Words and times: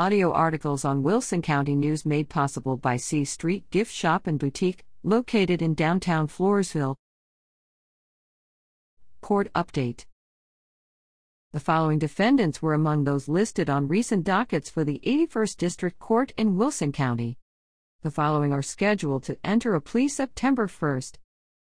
Audio 0.00 0.32
articles 0.32 0.82
on 0.82 1.02
Wilson 1.02 1.42
County 1.42 1.76
News 1.76 2.06
made 2.06 2.30
possible 2.30 2.78
by 2.78 2.96
C 2.96 3.22
Street 3.22 3.70
Gift 3.70 3.92
Shop 3.92 4.26
and 4.26 4.38
Boutique, 4.38 4.86
located 5.02 5.60
in 5.60 5.74
downtown 5.74 6.26
Floresville. 6.26 6.96
Court 9.20 9.52
Update 9.52 10.06
The 11.52 11.60
following 11.60 11.98
defendants 11.98 12.62
were 12.62 12.72
among 12.72 13.04
those 13.04 13.28
listed 13.28 13.68
on 13.68 13.88
recent 13.88 14.24
dockets 14.24 14.70
for 14.70 14.84
the 14.84 15.02
81st 15.04 15.56
District 15.58 15.98
Court 15.98 16.32
in 16.38 16.56
Wilson 16.56 16.92
County. 16.92 17.36
The 18.00 18.10
following 18.10 18.54
are 18.54 18.62
scheduled 18.62 19.24
to 19.24 19.36
enter 19.44 19.74
a 19.74 19.82
plea 19.82 20.08
September 20.08 20.66
1st. 20.66 21.16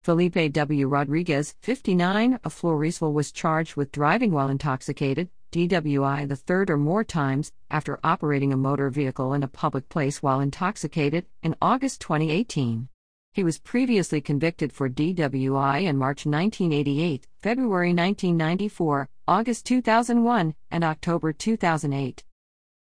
Felipe 0.03 0.53
W. 0.53 0.87
Rodriguez, 0.87 1.55
59, 1.61 2.39
of 2.43 2.53
Floresville 2.53 3.13
was 3.13 3.31
charged 3.31 3.75
with 3.75 3.91
driving 3.91 4.31
while 4.31 4.47
intoxicated, 4.47 5.31
DWI 5.51 6.27
the 6.27 6.35
third 6.35 6.69
or 6.69 6.77
more 6.77 7.03
times, 7.03 7.51
after 7.69 7.99
operating 8.03 8.53
a 8.53 8.57
motor 8.57 8.89
vehicle 8.89 9.33
in 9.33 9.43
a 9.43 9.47
public 9.47 9.89
place 9.89 10.23
while 10.23 10.39
intoxicated, 10.39 11.25
in 11.43 11.55
August 11.61 11.99
2018. 11.99 12.87
He 13.33 13.43
was 13.43 13.59
previously 13.59 14.21
convicted 14.21 14.71
for 14.71 14.89
DWI 14.89 15.83
in 15.83 15.97
March 15.97 16.25
1988, 16.25 17.27
February 17.37 17.89
1994, 17.93 19.09
August 19.27 19.65
2001, 19.65 20.55
and 20.69 20.83
October 20.83 21.33
2008. 21.33 22.23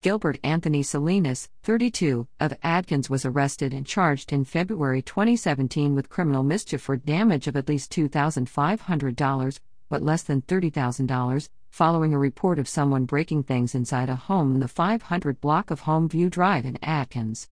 Gilbert 0.02 0.40
Anthony 0.42 0.82
Salinas, 0.82 1.48
32, 1.62 2.26
of 2.40 2.58
Adkins 2.62 3.08
was 3.08 3.24
arrested 3.24 3.72
and 3.72 3.86
charged 3.86 4.32
in 4.32 4.44
February 4.44 5.00
2017 5.00 5.94
with 5.94 6.08
criminal 6.08 6.42
mischief 6.42 6.80
for 6.80 6.96
damage 6.96 7.46
of 7.46 7.56
at 7.56 7.68
least 7.68 7.92
$2,500, 7.92 9.60
but 9.88 10.02
less 10.02 10.22
than 10.24 10.42
$30,000, 10.42 11.48
following 11.72 12.12
a 12.12 12.18
report 12.18 12.58
of 12.58 12.68
someone 12.68 13.06
breaking 13.06 13.42
things 13.42 13.74
inside 13.74 14.10
a 14.10 14.14
home 14.14 14.54
in 14.54 14.60
the 14.60 14.68
500 14.68 15.40
block 15.40 15.70
of 15.70 15.80
Homeview 15.80 16.28
Drive 16.28 16.66
in 16.66 16.78
Adkins. 16.82 17.48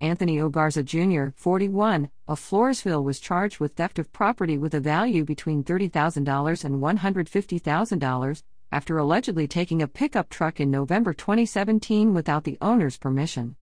Anthony 0.00 0.38
Ogarza 0.38 0.84
Jr., 0.84 1.30
41, 1.36 2.10
of 2.26 2.40
Floresville 2.40 3.04
was 3.04 3.20
charged 3.20 3.60
with 3.60 3.74
theft 3.74 4.00
of 4.00 4.12
property 4.12 4.58
with 4.58 4.74
a 4.74 4.80
value 4.80 5.24
between 5.24 5.62
$30,000 5.62 6.64
and 6.64 6.82
$150,000 6.82 8.42
after 8.72 8.98
allegedly 8.98 9.46
taking 9.46 9.80
a 9.80 9.86
pickup 9.86 10.28
truck 10.28 10.58
in 10.58 10.68
November 10.68 11.12
2017 11.12 12.12
without 12.12 12.42
the 12.42 12.58
owner's 12.60 12.98
permission. 12.98 13.54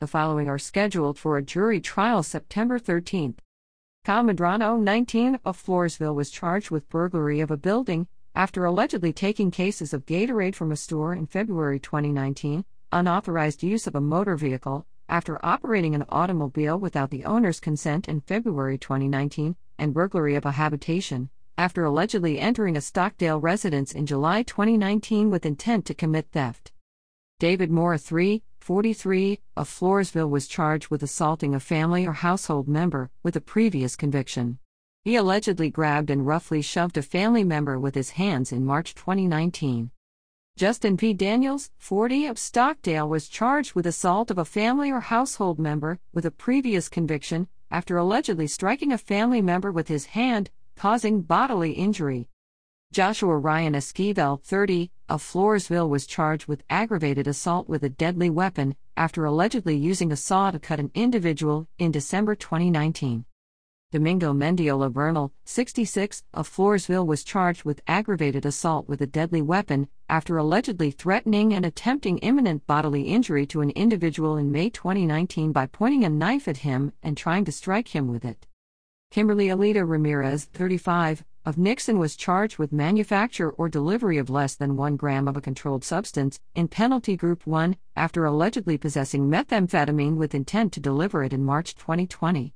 The 0.00 0.06
following 0.06 0.50
are 0.50 0.58
scheduled 0.58 1.18
for 1.18 1.38
a 1.38 1.42
jury 1.42 1.80
trial 1.80 2.22
September 2.22 2.78
13. 2.78 3.36
Kyle 4.04 4.22
Medrano, 4.22 4.78
19, 4.78 5.40
of 5.46 5.56
Floresville 5.56 6.14
was 6.14 6.30
charged 6.30 6.70
with 6.70 6.90
burglary 6.90 7.40
of 7.40 7.50
a 7.50 7.56
building 7.56 8.06
after 8.34 8.64
allegedly 8.64 9.12
taking 9.12 9.50
cases 9.50 9.92
of 9.92 10.06
Gatorade 10.06 10.54
from 10.54 10.70
a 10.70 10.76
store 10.76 11.12
in 11.12 11.26
February 11.26 11.80
2019, 11.80 12.64
unauthorized 12.92 13.62
use 13.62 13.86
of 13.86 13.94
a 13.94 14.00
motor 14.00 14.36
vehicle, 14.36 14.86
after 15.08 15.44
operating 15.44 15.94
an 15.94 16.04
automobile 16.08 16.78
without 16.78 17.10
the 17.10 17.24
owner's 17.24 17.58
consent 17.58 18.08
in 18.08 18.20
February 18.20 18.78
2019, 18.78 19.56
and 19.78 19.94
burglary 19.94 20.36
of 20.36 20.46
a 20.46 20.52
habitation, 20.52 21.28
after 21.58 21.84
allegedly 21.84 22.38
entering 22.38 22.76
a 22.76 22.80
Stockdale 22.80 23.40
residence 23.40 23.92
in 23.92 24.06
July 24.06 24.42
2019 24.42 25.30
with 25.30 25.44
intent 25.44 25.84
to 25.86 25.94
commit 25.94 26.28
theft. 26.30 26.72
David 27.40 27.70
Moore, 27.70 27.98
3, 27.98 28.42
43, 28.60 29.40
of 29.56 29.68
Floresville 29.68 30.30
was 30.30 30.46
charged 30.46 30.88
with 30.88 31.02
assaulting 31.02 31.54
a 31.54 31.60
family 31.60 32.06
or 32.06 32.12
household 32.12 32.68
member 32.68 33.10
with 33.22 33.34
a 33.34 33.40
previous 33.40 33.96
conviction. 33.96 34.58
He 35.02 35.16
allegedly 35.16 35.70
grabbed 35.70 36.10
and 36.10 36.26
roughly 36.26 36.60
shoved 36.60 36.98
a 36.98 37.02
family 37.02 37.42
member 37.42 37.78
with 37.78 37.94
his 37.94 38.10
hands 38.10 38.52
in 38.52 38.66
March 38.66 38.94
2019. 38.94 39.90
Justin 40.58 40.98
P. 40.98 41.14
Daniels, 41.14 41.70
40, 41.78 42.26
of 42.26 42.38
Stockdale 42.38 43.08
was 43.08 43.26
charged 43.26 43.72
with 43.72 43.86
assault 43.86 44.30
of 44.30 44.36
a 44.36 44.44
family 44.44 44.90
or 44.90 45.00
household 45.00 45.58
member 45.58 45.98
with 46.12 46.26
a 46.26 46.30
previous 46.30 46.90
conviction 46.90 47.48
after 47.70 47.96
allegedly 47.96 48.46
striking 48.46 48.92
a 48.92 48.98
family 48.98 49.40
member 49.40 49.72
with 49.72 49.88
his 49.88 50.04
hand, 50.04 50.50
causing 50.76 51.22
bodily 51.22 51.72
injury. 51.72 52.28
Joshua 52.92 53.38
Ryan 53.38 53.72
Esquivel, 53.72 54.42
30, 54.42 54.90
of 55.08 55.22
Floresville 55.22 55.88
was 55.88 56.06
charged 56.06 56.46
with 56.46 56.62
aggravated 56.68 57.26
assault 57.26 57.70
with 57.70 57.82
a 57.82 57.88
deadly 57.88 58.28
weapon 58.28 58.76
after 58.98 59.24
allegedly 59.24 59.76
using 59.76 60.12
a 60.12 60.16
saw 60.16 60.50
to 60.50 60.58
cut 60.58 60.78
an 60.78 60.90
individual 60.94 61.68
in 61.78 61.90
December 61.90 62.34
2019. 62.34 63.24
Domingo 63.92 64.32
Mendiola 64.32 64.92
Bernal, 64.92 65.32
66, 65.46 66.22
of 66.32 66.48
Floresville 66.48 67.04
was 67.04 67.24
charged 67.24 67.64
with 67.64 67.82
aggravated 67.88 68.46
assault 68.46 68.88
with 68.88 69.00
a 69.00 69.06
deadly 69.06 69.42
weapon 69.42 69.88
after 70.08 70.36
allegedly 70.36 70.92
threatening 70.92 71.52
and 71.52 71.66
attempting 71.66 72.18
imminent 72.18 72.64
bodily 72.68 73.02
injury 73.02 73.46
to 73.46 73.62
an 73.62 73.70
individual 73.70 74.36
in 74.36 74.52
May 74.52 74.70
2019 74.70 75.50
by 75.50 75.66
pointing 75.66 76.04
a 76.04 76.08
knife 76.08 76.46
at 76.46 76.58
him 76.58 76.92
and 77.02 77.16
trying 77.16 77.44
to 77.46 77.50
strike 77.50 77.88
him 77.88 78.06
with 78.06 78.24
it. 78.24 78.46
Kimberly 79.10 79.48
Alita 79.48 79.84
Ramirez, 79.84 80.44
35, 80.44 81.24
of 81.44 81.58
Nixon 81.58 81.98
was 81.98 82.14
charged 82.14 82.58
with 82.58 82.70
manufacture 82.72 83.50
or 83.50 83.68
delivery 83.68 84.18
of 84.18 84.30
less 84.30 84.54
than 84.54 84.76
1 84.76 84.94
gram 84.94 85.26
of 85.26 85.36
a 85.36 85.40
controlled 85.40 85.82
substance 85.82 86.38
in 86.54 86.68
Penalty 86.68 87.16
Group 87.16 87.44
1 87.44 87.76
after 87.96 88.24
allegedly 88.24 88.78
possessing 88.78 89.28
methamphetamine 89.28 90.14
with 90.14 90.32
intent 90.32 90.72
to 90.74 90.78
deliver 90.78 91.24
it 91.24 91.32
in 91.32 91.44
March 91.44 91.74
2020. 91.74 92.54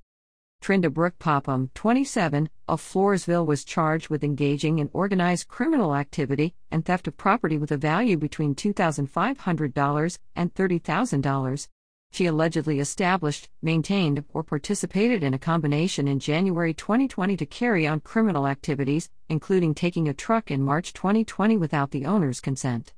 Trinda 0.64 0.88
Brooke 0.88 1.18
Popham, 1.18 1.68
27, 1.74 2.48
of 2.68 2.80
Floresville 2.80 3.44
was 3.44 3.66
charged 3.66 4.08
with 4.08 4.24
engaging 4.24 4.78
in 4.78 4.88
organized 4.94 5.46
criminal 5.46 5.94
activity 5.94 6.54
and 6.70 6.82
theft 6.82 7.06
of 7.06 7.18
property 7.18 7.58
with 7.58 7.70
a 7.70 7.76
value 7.76 8.16
between 8.16 8.54
$2,500 8.54 10.18
and 10.34 10.54
$30,000. 10.54 11.68
She 12.12 12.24
allegedly 12.24 12.80
established, 12.80 13.50
maintained, 13.60 14.24
or 14.32 14.42
participated 14.42 15.22
in 15.22 15.34
a 15.34 15.38
combination 15.38 16.08
in 16.08 16.18
January 16.18 16.72
2020 16.72 17.36
to 17.36 17.44
carry 17.44 17.86
on 17.86 18.00
criminal 18.00 18.46
activities, 18.46 19.10
including 19.28 19.74
taking 19.74 20.08
a 20.08 20.14
truck 20.14 20.50
in 20.50 20.62
March 20.62 20.94
2020 20.94 21.58
without 21.58 21.90
the 21.90 22.06
owner's 22.06 22.40
consent. 22.40 22.94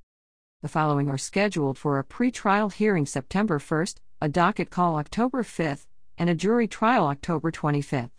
The 0.62 0.69
following 0.69 1.10
are 1.10 1.19
scheduled 1.19 1.78
for 1.78 1.98
a 1.98 2.04
pre-trial 2.04 2.69
hearing 2.69 3.06
September 3.06 3.59
1, 3.59 3.87
a 4.21 4.28
docket 4.28 4.71
call 4.71 4.94
October 4.94 5.43
5, 5.43 5.84
and 6.19 6.31
a 6.31 6.34
jury 6.34 6.66
trial 6.66 7.06
October 7.06 7.50
25. 7.50 8.10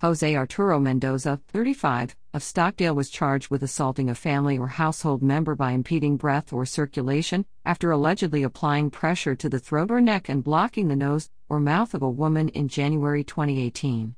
Jose 0.00 0.36
Arturo 0.36 0.78
Mendoza, 0.78 1.40
35, 1.48 2.14
of 2.32 2.42
Stockdale 2.42 2.94
was 2.94 3.10
charged 3.10 3.50
with 3.50 3.64
assaulting 3.64 4.08
a 4.08 4.14
family 4.14 4.56
or 4.56 4.68
household 4.68 5.24
member 5.24 5.56
by 5.56 5.72
impeding 5.72 6.16
breath 6.16 6.52
or 6.52 6.64
circulation 6.64 7.44
after 7.64 7.90
allegedly 7.90 8.44
applying 8.44 8.90
pressure 8.90 9.34
to 9.34 9.48
the 9.48 9.58
throat 9.58 9.90
or 9.90 10.00
neck 10.00 10.28
and 10.28 10.44
blocking 10.44 10.86
the 10.86 10.94
nose 10.94 11.30
or 11.48 11.58
mouth 11.58 11.94
of 11.94 12.02
a 12.02 12.08
woman 12.08 12.48
in 12.50 12.68
January 12.68 13.24
2018. 13.24 14.14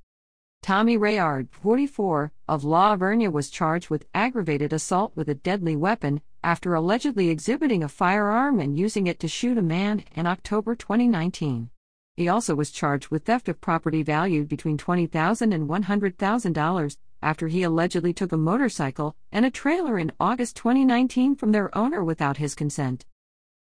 Tommy 0.62 0.98
Rayard, 0.98 1.48
44, 1.50 2.30
of 2.46 2.62
La 2.62 2.94
Vernia 2.94 3.32
was 3.32 3.48
charged 3.48 3.88
with 3.88 4.06
aggravated 4.12 4.74
assault 4.74 5.12
with 5.14 5.30
a 5.30 5.34
deadly 5.34 5.74
weapon 5.74 6.20
after 6.44 6.74
allegedly 6.74 7.30
exhibiting 7.30 7.82
a 7.82 7.88
firearm 7.88 8.60
and 8.60 8.78
using 8.78 9.06
it 9.06 9.18
to 9.20 9.28
shoot 9.28 9.56
a 9.56 9.62
man 9.62 10.04
in 10.14 10.26
October 10.26 10.74
2019. 10.74 11.70
He 12.20 12.28
also 12.28 12.54
was 12.54 12.70
charged 12.70 13.08
with 13.08 13.24
theft 13.24 13.48
of 13.48 13.62
property 13.62 14.02
valued 14.02 14.46
between 14.46 14.76
$20,000 14.76 15.54
and 15.54 15.70
$100,000 15.70 16.96
after 17.22 17.48
he 17.48 17.62
allegedly 17.62 18.12
took 18.12 18.32
a 18.32 18.36
motorcycle 18.36 19.16
and 19.32 19.46
a 19.46 19.50
trailer 19.50 19.98
in 19.98 20.12
August 20.20 20.54
2019 20.56 21.34
from 21.34 21.52
their 21.52 21.74
owner 21.74 22.04
without 22.04 22.36
his 22.36 22.54
consent. 22.54 23.06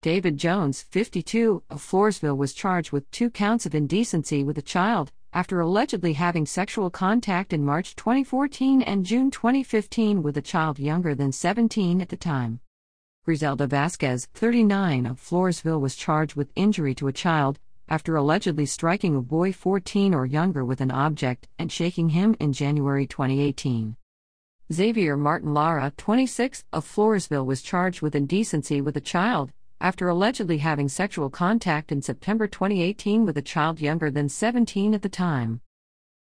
David 0.01 0.35
Jones, 0.35 0.81
52, 0.81 1.63
of 1.69 1.81
Floresville 1.81 2.35
was 2.35 2.51
charged 2.51 2.91
with 2.91 3.09
two 3.09 3.29
counts 3.29 3.65
of 3.65 3.73
indecency 3.73 4.43
with 4.43 4.57
a 4.57 4.61
child 4.61 5.13
after 5.31 5.61
allegedly 5.61 6.11
having 6.11 6.45
sexual 6.45 6.89
contact 6.89 7.53
in 7.53 7.63
March 7.63 7.95
2014 7.95 8.81
and 8.81 9.05
June 9.05 9.31
2015 9.31 10.21
with 10.21 10.35
a 10.35 10.41
child 10.41 10.77
younger 10.77 11.15
than 11.15 11.31
17 11.31 12.01
at 12.01 12.09
the 12.09 12.17
time. 12.17 12.59
Griselda 13.23 13.65
Vasquez, 13.65 14.27
39, 14.33 15.05
of 15.05 15.21
Floresville 15.21 15.79
was 15.79 15.95
charged 15.95 16.35
with 16.35 16.51
injury 16.57 16.93
to 16.95 17.07
a 17.07 17.13
child 17.13 17.57
after 17.91 18.15
allegedly 18.15 18.65
striking 18.65 19.17
a 19.17 19.21
boy 19.21 19.51
14 19.51 20.13
or 20.13 20.25
younger 20.25 20.63
with 20.63 20.79
an 20.79 20.89
object 20.91 21.49
and 21.59 21.69
shaking 21.69 22.07
him 22.07 22.33
in 22.39 22.53
January 22.53 23.05
2018. 23.05 23.97
Xavier 24.71 25.17
Martin 25.17 25.53
Lara, 25.53 25.91
26, 25.97 26.63
of 26.71 26.85
Floresville 26.85 27.45
was 27.45 27.61
charged 27.61 28.01
with 28.01 28.15
indecency 28.15 28.79
with 28.79 28.95
a 28.95 29.01
child 29.01 29.51
after 29.81 30.07
allegedly 30.07 30.59
having 30.59 30.87
sexual 30.87 31.29
contact 31.29 31.91
in 31.91 32.01
September 32.01 32.47
2018 32.47 33.25
with 33.25 33.37
a 33.37 33.41
child 33.41 33.81
younger 33.81 34.09
than 34.09 34.29
17 34.29 34.93
at 34.93 35.01
the 35.01 35.09
time. 35.09 35.59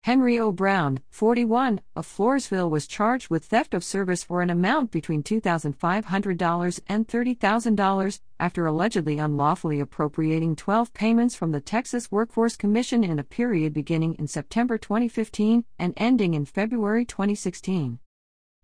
Henry 0.04 0.40
O. 0.40 0.52
Brown, 0.54 1.02
41, 1.10 1.82
of 1.94 2.08
Floresville 2.08 2.70
was 2.70 2.88
charged 2.88 3.30
with 3.30 3.44
theft 3.44 3.74
of 3.74 3.84
service 3.84 4.24
for 4.24 4.42
an 4.42 4.50
amount 4.50 4.92
between 4.92 5.22
$2,500 5.22 6.80
and 6.88 7.08
$30,000 7.08 8.20
after 8.40 8.66
allegedly 8.66 9.20
unlawfully 9.20 9.82
appropriating 9.82 10.56
12 10.56 10.94
payments 10.94 11.36
from 11.36 11.52
the 11.52 11.60
Texas 11.60 12.10
Workforce 12.10 12.56
Commission 12.56 13.04
in 13.04 13.20
a 13.20 13.26
period 13.26 13.74
beginning 13.74 14.16
in 14.16 14.28
September 14.28 14.78
2015 14.78 15.66
and 15.78 15.94
ending 15.98 16.34
in 16.34 16.46
February 16.46 17.04
2016. 17.04 18.00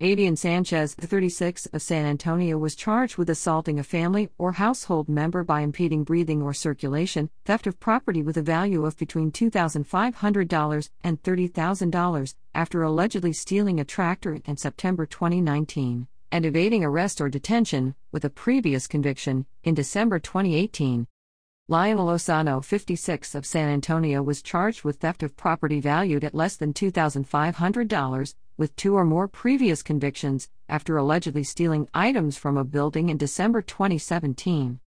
Avian 0.02 0.36
Sanchez, 0.36 0.94
36, 0.96 1.68
of 1.68 1.82
San 1.82 2.06
Antonio, 2.06 2.58
was 2.58 2.76
charged 2.76 3.16
with 3.16 3.30
assaulting 3.30 3.80
a 3.80 3.84
family 3.84 4.30
or 4.38 4.52
household 4.52 5.08
member 5.08 5.42
by 5.42 5.62
impeding 5.62 6.04
breathing 6.04 6.42
or 6.42 6.54
circulation, 6.54 7.30
theft 7.46 7.66
of 7.66 7.80
property 7.80 8.22
with 8.22 8.36
a 8.36 8.42
value 8.42 8.86
of 8.86 8.98
between 8.98 9.32
$2,500 9.32 10.90
and 11.02 11.24
$30,000, 11.24 12.36
after 12.54 12.84
allegedly 12.84 13.32
stealing 13.32 13.80
a 13.80 13.86
tractor 13.86 14.42
in 14.44 14.58
September 14.58 15.06
2019, 15.06 16.08
and 16.30 16.46
evading 16.46 16.84
arrest 16.84 17.22
or 17.22 17.30
detention, 17.30 17.96
with 18.12 18.26
a 18.26 18.30
previous 18.30 18.88
conviction, 18.88 19.46
in 19.64 19.74
December 19.74 20.20
2018. 20.20 21.08
Lionel 21.70 22.10
Osano, 22.10 22.62
56, 22.62 23.34
of 23.34 23.46
San 23.46 23.70
Antonio, 23.70 24.22
was 24.22 24.42
charged 24.42 24.84
with 24.84 24.98
theft 24.98 25.24
of 25.24 25.38
property 25.38 25.80
valued 25.80 26.26
at 26.26 26.36
less 26.36 26.58
than 26.58 26.74
$2,500 26.74 28.36
with 28.58 28.76
two 28.76 28.96
or 28.96 29.06
more 29.06 29.28
previous 29.28 29.84
convictions, 29.84 30.50
after 30.68 30.98
allegedly 30.98 31.44
stealing 31.44 31.88
items 31.94 32.38
from 32.38 32.58
a 32.58 32.64
building 32.64 33.10
in 33.10 33.18
December 33.18 33.62
2017. 33.62 34.80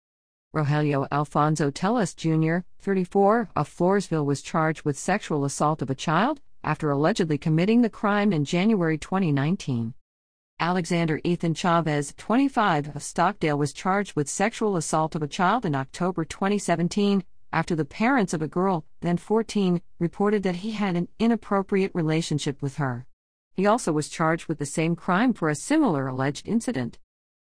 Rogelio 0.54 1.06
Alfonso 1.12 1.70
Telles 1.70 2.14
Jr., 2.14 2.58
34, 2.80 3.50
of 3.54 3.68
Floresville 3.68 4.24
was 4.24 4.40
charged 4.40 4.84
with 4.84 4.98
sexual 4.98 5.44
assault 5.44 5.82
of 5.82 5.90
a 5.90 5.94
child 5.94 6.40
after 6.64 6.90
allegedly 6.90 7.38
committing 7.38 7.82
the 7.82 7.90
crime 7.90 8.32
in 8.32 8.44
January 8.44 8.98
2019. 8.98 9.94
Alexander 10.58 11.20
Ethan 11.22 11.52
Chavez, 11.52 12.14
25, 12.16 12.96
of 12.96 13.02
Stockdale 13.02 13.58
was 13.58 13.74
charged 13.74 14.16
with 14.16 14.28
sexual 14.28 14.76
assault 14.76 15.14
of 15.14 15.22
a 15.22 15.28
child 15.28 15.66
in 15.66 15.74
October 15.74 16.24
2017 16.24 17.22
after 17.52 17.76
the 17.76 17.84
parents 17.84 18.32
of 18.32 18.42
a 18.42 18.48
girl, 18.48 18.84
then 19.00 19.16
14, 19.16 19.80
reported 19.98 20.42
that 20.42 20.56
he 20.56 20.72
had 20.72 20.96
an 20.96 21.08
inappropriate 21.18 21.90
relationship 21.94 22.60
with 22.60 22.76
her. 22.76 23.06
He 23.56 23.64
also 23.64 23.90
was 23.90 24.10
charged 24.10 24.48
with 24.48 24.58
the 24.58 24.66
same 24.66 24.94
crime 24.94 25.32
for 25.32 25.48
a 25.48 25.54
similar 25.54 26.06
alleged 26.06 26.46
incident. 26.46 26.98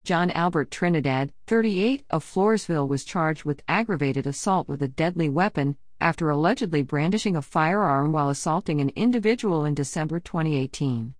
John 0.03 0.29
Albert 0.29 0.69
Trinidad, 0.69 1.33
38, 1.47 2.05
of 2.11 2.23
Floresville 2.23 2.87
was 2.87 3.03
charged 3.03 3.45
with 3.45 3.63
aggravated 3.67 4.27
assault 4.27 4.67
with 4.67 4.83
a 4.83 4.87
deadly 4.87 5.27
weapon 5.27 5.75
after 5.99 6.29
allegedly 6.29 6.83
brandishing 6.83 7.35
a 7.35 7.41
firearm 7.41 8.11
while 8.11 8.29
assaulting 8.29 8.79
an 8.79 8.91
individual 8.95 9.65
in 9.65 9.73
December 9.73 10.19
2018. 10.19 11.15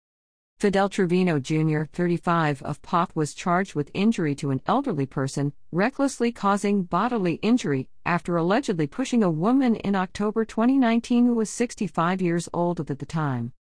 Fidel 0.60 0.90
Trevino 0.90 1.40
Jr., 1.40 1.84
35, 1.92 2.62
of 2.62 2.82
Poth 2.84 3.16
was 3.16 3.34
charged 3.34 3.74
with 3.74 3.90
injury 3.96 4.36
to 4.36 4.52
an 4.52 4.62
elderly 4.68 5.08
person, 5.08 5.54
recklessly 5.72 6.32
causing 6.32 6.84
bodily 6.84 7.36
injury, 7.42 7.90
after 8.06 8.38
allegedly 8.38 8.86
pushing 8.86 9.24
a 9.24 9.32
woman 9.32 9.76
in 9.78 9.96
October 9.96 10.46
2019 10.46 11.26
who 11.26 11.34
was 11.34 11.50
65 11.50 12.22
years 12.22 12.48
old 12.54 12.80
at 12.80 13.00
the 13.00 13.06
time. 13.06 13.54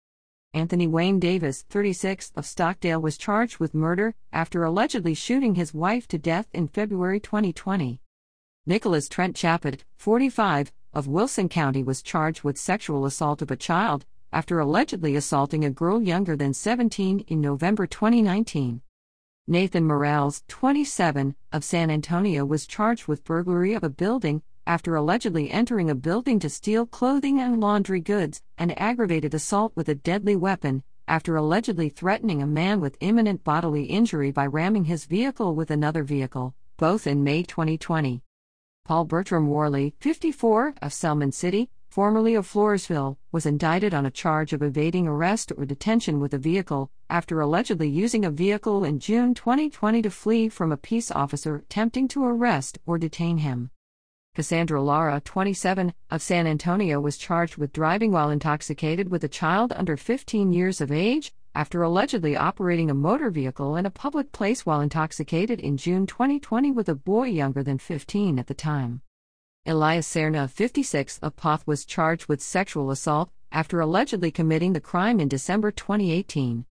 Anthony 0.56 0.86
Wayne 0.86 1.20
Davis, 1.20 1.66
36, 1.68 2.32
of 2.34 2.46
Stockdale 2.46 3.02
was 3.02 3.18
charged 3.18 3.58
with 3.58 3.74
murder 3.74 4.14
after 4.32 4.64
allegedly 4.64 5.12
shooting 5.12 5.54
his 5.54 5.74
wife 5.74 6.08
to 6.08 6.16
death 6.16 6.48
in 6.54 6.66
February 6.66 7.20
2020. 7.20 8.00
Nicholas 8.64 9.06
Trent 9.06 9.36
Chaput, 9.36 9.82
45, 9.98 10.72
of 10.94 11.06
Wilson 11.06 11.50
County 11.50 11.82
was 11.82 12.00
charged 12.00 12.42
with 12.42 12.56
sexual 12.56 13.04
assault 13.04 13.42
of 13.42 13.50
a 13.50 13.56
child 13.56 14.06
after 14.32 14.58
allegedly 14.58 15.14
assaulting 15.14 15.62
a 15.62 15.70
girl 15.70 16.00
younger 16.00 16.34
than 16.34 16.54
17 16.54 17.20
in 17.28 17.40
November 17.42 17.86
2019. 17.86 18.80
Nathan 19.46 19.86
Morales, 19.86 20.42
27, 20.48 21.36
of 21.52 21.64
San 21.64 21.90
Antonio 21.90 22.46
was 22.46 22.66
charged 22.66 23.06
with 23.06 23.24
burglary 23.24 23.74
of 23.74 23.84
a 23.84 23.90
building 23.90 24.40
after 24.66 24.96
allegedly 24.96 25.50
entering 25.50 25.88
a 25.88 25.94
building 25.94 26.38
to 26.40 26.50
steal 26.50 26.86
clothing 26.86 27.40
and 27.40 27.60
laundry 27.60 28.00
goods, 28.00 28.42
and 28.58 28.78
aggravated 28.80 29.32
assault 29.32 29.72
with 29.76 29.88
a 29.88 29.94
deadly 29.94 30.34
weapon, 30.34 30.82
after 31.08 31.36
allegedly 31.36 31.88
threatening 31.88 32.42
a 32.42 32.46
man 32.46 32.80
with 32.80 32.96
imminent 33.00 33.44
bodily 33.44 33.84
injury 33.84 34.32
by 34.32 34.44
ramming 34.44 34.84
his 34.84 35.04
vehicle 35.04 35.54
with 35.54 35.70
another 35.70 36.02
vehicle, 36.02 36.54
both 36.76 37.06
in 37.06 37.22
May 37.22 37.42
2020. 37.44 38.22
Paul 38.84 39.04
Bertram 39.04 39.48
Worley, 39.48 39.94
54, 40.00 40.74
of 40.82 40.92
Selman 40.92 41.32
City, 41.32 41.70
formerly 41.88 42.34
of 42.34 42.46
Floresville, 42.46 43.16
was 43.32 43.46
indicted 43.46 43.94
on 43.94 44.04
a 44.04 44.10
charge 44.10 44.52
of 44.52 44.62
evading 44.62 45.06
arrest 45.06 45.52
or 45.56 45.64
detention 45.64 46.20
with 46.20 46.34
a 46.34 46.38
vehicle 46.38 46.90
after 47.08 47.40
allegedly 47.40 47.88
using 47.88 48.24
a 48.24 48.30
vehicle 48.30 48.84
in 48.84 48.98
June 48.98 49.32
2020 49.32 50.02
to 50.02 50.10
flee 50.10 50.48
from 50.48 50.72
a 50.72 50.76
peace 50.76 51.10
officer 51.10 51.56
attempting 51.56 52.08
to 52.08 52.24
arrest 52.24 52.78
or 52.84 52.98
detain 52.98 53.38
him. 53.38 53.70
Cassandra 54.36 54.82
Lara, 54.82 55.22
27, 55.24 55.94
of 56.10 56.20
San 56.20 56.46
Antonio 56.46 57.00
was 57.00 57.16
charged 57.16 57.56
with 57.56 57.72
driving 57.72 58.12
while 58.12 58.28
intoxicated 58.28 59.10
with 59.10 59.24
a 59.24 59.28
child 59.28 59.72
under 59.74 59.96
15 59.96 60.52
years 60.52 60.82
of 60.82 60.92
age 60.92 61.32
after 61.54 61.82
allegedly 61.82 62.36
operating 62.36 62.90
a 62.90 62.94
motor 62.94 63.30
vehicle 63.30 63.76
in 63.76 63.86
a 63.86 63.90
public 63.90 64.32
place 64.32 64.66
while 64.66 64.82
intoxicated 64.82 65.58
in 65.58 65.78
June 65.78 66.06
2020 66.06 66.70
with 66.70 66.86
a 66.90 66.94
boy 66.94 67.24
younger 67.24 67.62
than 67.62 67.78
15 67.78 68.38
at 68.38 68.46
the 68.46 68.52
time. 68.52 69.00
Elias 69.64 70.06
Serna, 70.06 70.50
56, 70.50 71.18
of 71.20 71.34
Poth 71.36 71.66
was 71.66 71.86
charged 71.86 72.28
with 72.28 72.42
sexual 72.42 72.90
assault 72.90 73.30
after 73.50 73.80
allegedly 73.80 74.30
committing 74.30 74.74
the 74.74 74.82
crime 74.82 75.18
in 75.18 75.28
December 75.28 75.70
2018. 75.70 76.66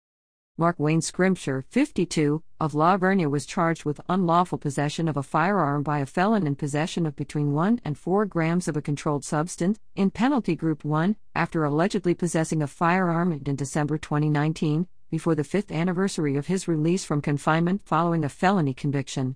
Mark 0.58 0.80
Wayne 0.80 1.02
Scrimshire, 1.02 1.66
52, 1.68 2.42
of 2.62 2.74
La 2.74 2.98
Vernia 2.98 3.30
was 3.30 3.46
charged 3.46 3.84
with 3.84 4.00
unlawful 4.08 4.58
possession 4.58 5.10
of 5.10 5.18
a 5.18 5.24
firearm 5.24 5.84
by 5.84 6.00
a 6.00 6.06
felon 6.06 6.48
in 6.48 6.56
possession 6.56 7.06
of 7.06 7.14
between 7.18 7.52
1 7.52 7.82
and 7.84 7.98
4 7.98 8.26
grams 8.26 8.70
of 8.70 8.78
a 8.78 8.82
controlled 8.82 9.26
substance 9.26 9.80
in 9.98 10.12
Penalty 10.12 10.56
Group 10.56 10.86
1 10.86 11.18
after 11.36 11.66
allegedly 11.66 12.14
possessing 12.14 12.62
a 12.62 12.68
firearm 12.68 13.34
in 13.34 13.58
December 13.58 13.98
2019, 13.98 14.88
before 15.12 15.36
the 15.36 15.44
fifth 15.44 15.74
anniversary 15.74 16.38
of 16.38 16.48
his 16.48 16.70
release 16.70 17.04
from 17.04 17.22
confinement 17.22 17.82
following 17.84 18.24
a 18.24 18.30
felony 18.30 18.74
conviction. 18.74 19.36